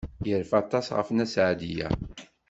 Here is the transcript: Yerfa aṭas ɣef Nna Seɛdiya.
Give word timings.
Yerfa 0.27 0.55
aṭas 0.63 0.87
ɣef 0.97 1.07
Nna 1.09 1.25
Seɛdiya. 1.33 1.87